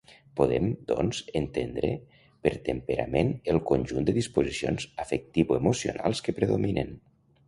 Podem, 0.37 0.69
doncs, 0.91 1.17
entendre 1.39 1.89
per 2.47 2.53
temperament 2.69 3.29
el 3.53 3.61
conjunt 3.73 4.07
de 4.09 4.15
disposicions 4.21 4.87
afectivo-emocionals 5.05 6.23
que 6.29 6.35
predominen. 6.41 6.91